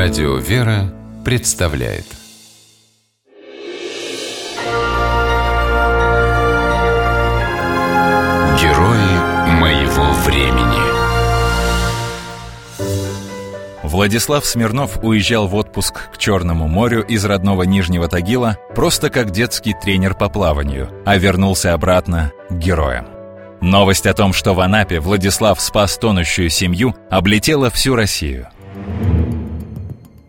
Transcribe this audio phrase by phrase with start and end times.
[0.00, 2.04] Радио «Вера» представляет.
[8.60, 10.78] Герои моего времени.
[13.82, 19.74] Владислав Смирнов уезжал в отпуск к Черному морю из родного Нижнего Тагила просто как детский
[19.74, 23.08] тренер по плаванию, а вернулся обратно к героям.
[23.60, 28.46] Новость о том, что в Анапе Владислав спас тонущую семью, облетела всю Россию–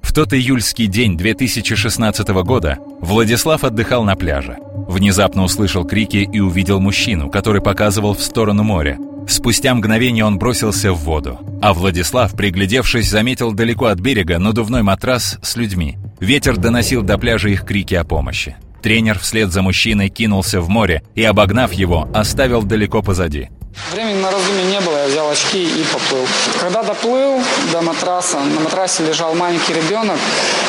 [0.09, 4.57] в тот июльский день 2016 года Владислав отдыхал на пляже.
[4.87, 8.97] Внезапно услышал крики и увидел мужчину, который показывал в сторону моря.
[9.27, 11.37] Спустя мгновение он бросился в воду.
[11.61, 15.99] А Владислав, приглядевшись, заметил далеко от берега надувной матрас с людьми.
[16.19, 18.55] Ветер доносил до пляжа их крики о помощи.
[18.81, 23.49] Тренер вслед за мужчиной кинулся в море и, обогнав его, оставил далеко позади.
[23.91, 26.27] Времени на раздумье не было, я взял очки и поплыл.
[26.59, 27.41] Когда доплыл
[27.71, 30.17] до матраса, на матрасе лежал маленький ребенок.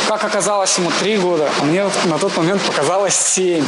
[0.08, 3.64] Как оказалось, ему три года, а мне на тот момент показалось семь.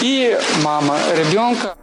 [0.00, 1.74] И мама ребенка.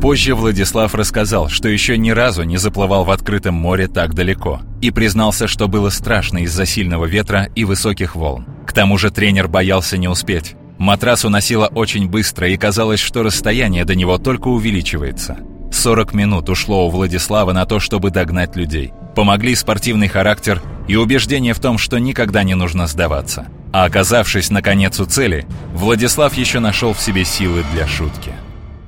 [0.00, 4.92] Позже Владислав рассказал, что еще ни разу не заплывал в открытом море так далеко и
[4.92, 8.46] признался, что было страшно из-за сильного ветра и высоких волн.
[8.64, 10.54] К тому же тренер боялся не успеть.
[10.78, 15.38] Матрас уносило очень быстро, и казалось, что расстояние до него только увеличивается.
[15.72, 18.92] 40 минут ушло у Владислава на то, чтобы догнать людей.
[19.14, 23.46] Помогли спортивный характер и убеждение в том, что никогда не нужно сдаваться.
[23.72, 28.32] А оказавшись наконец у цели, Владислав еще нашел в себе силы для шутки.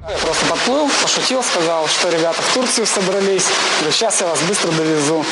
[0.09, 3.47] Я просто подплыл, пошутил, сказал, что ребята в Турцию собрались,
[3.91, 5.25] сейчас я вас быстро довезу.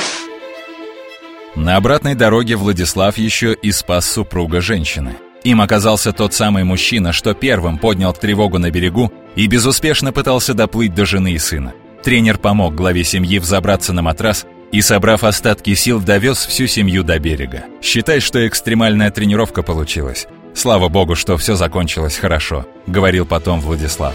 [1.56, 5.16] На обратной дороге Владислав еще и спас супруга женщины–
[5.50, 10.94] им оказался тот самый мужчина, что первым поднял тревогу на берегу и безуспешно пытался доплыть
[10.94, 11.72] до жены и сына.
[12.02, 17.18] Тренер помог главе семьи взобраться на матрас и, собрав остатки сил, довез всю семью до
[17.18, 17.64] берега.
[17.82, 20.26] Считай, что экстремальная тренировка получилась.
[20.54, 24.14] Слава богу, что все закончилось хорошо, говорил потом Владислав.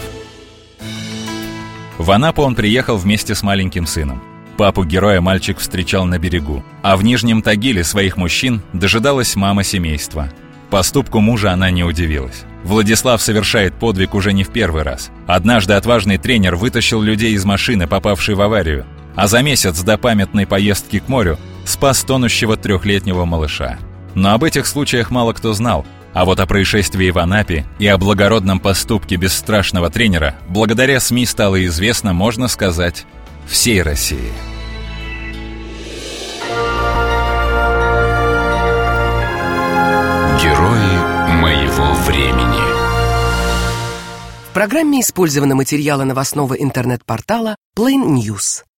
[1.98, 4.22] В Анапу он приехал вместе с маленьким сыном.
[4.56, 10.30] Папу героя мальчик встречал на берегу, а в Нижнем Тагиле своих мужчин дожидалась мама семейства,
[10.70, 12.44] Поступку мужа она не удивилась.
[12.64, 15.10] Владислав совершает подвиг уже не в первый раз.
[15.26, 20.46] Однажды отважный тренер вытащил людей из машины, попавшей в аварию, а за месяц до памятной
[20.46, 23.78] поездки к морю спас тонущего трехлетнего малыша.
[24.14, 27.98] Но об этих случаях мало кто знал, а вот о происшествии в Анапе и о
[27.98, 33.04] благородном поступке бесстрашного тренера благодаря СМИ стало известно, можно сказать,
[33.46, 34.53] всей России.
[44.54, 48.64] Программе использованы материалы новостного интернет-портала Plain News.